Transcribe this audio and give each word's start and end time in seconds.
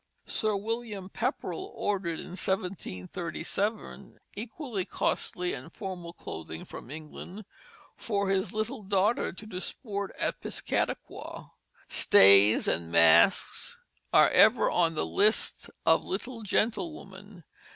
Sir 0.25 0.55
William 0.55 1.09
Pepperell 1.11 1.71
ordered, 1.75 2.19
in 2.19 2.29
1737, 2.31 4.17
equally 4.35 4.83
costly 4.83 5.53
and 5.53 5.71
formal 5.71 6.11
clothing 6.13 6.65
from 6.65 6.89
England 6.89 7.45
for 7.97 8.27
his 8.27 8.51
little 8.51 8.81
daughter 8.81 9.31
to 9.31 9.45
disport 9.45 10.11
at 10.19 10.41
Piscataquay. 10.41 11.51
Stays 11.87 12.67
and 12.67 12.91
masks 12.91 13.79
are 14.11 14.29
ever 14.29 14.71
on 14.71 14.95
the 14.95 15.05
lists 15.05 15.69
of 15.85 16.03
little 16.03 16.41
gentlewomen. 16.41 17.43